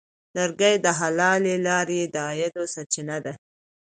[0.37, 3.33] لرګی د حلالې لارې د عاید سرچینه ده.